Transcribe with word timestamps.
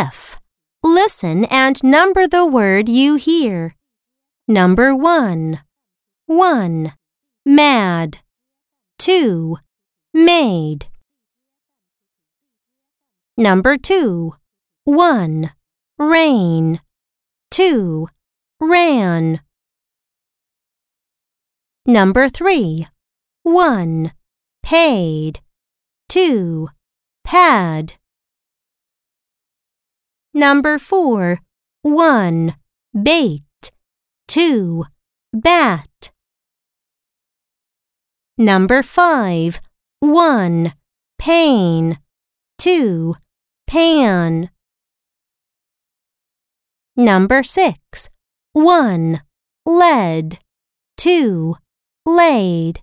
F. 0.00 0.40
Listen 0.82 1.44
and 1.44 1.84
number 1.84 2.26
the 2.26 2.46
word 2.46 2.88
you 2.88 3.16
hear. 3.16 3.76
Number 4.48 4.96
1. 4.96 5.60
1. 6.24 6.92
Mad. 7.44 8.18
2. 8.98 9.58
Made. 10.14 10.86
Number 13.36 13.76
2. 13.76 14.32
1. 14.84 15.50
Rain. 15.98 16.80
2. 17.50 18.08
Ran. 18.58 19.40
Number 21.84 22.30
3. 22.30 22.86
1. 23.42 24.12
Paid. 24.62 25.40
2. 26.08 26.68
Pad. 27.22 27.99
Number 30.32 30.78
4. 30.78 31.40
1. 31.82 32.54
Bait. 33.02 33.42
2. 34.28 34.84
Bat. 35.32 36.12
Number 38.38 38.82
5. 38.82 39.60
1. 40.00 40.72
Pain. 41.18 41.98
2. 42.58 43.16
Pan. 43.66 44.50
Number 46.96 47.42
6. 47.42 48.08
1. 48.52 49.20
Lead. 49.66 50.38
2. 50.96 51.56
Laid. 52.06 52.82